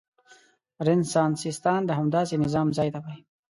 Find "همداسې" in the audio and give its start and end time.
1.99-2.33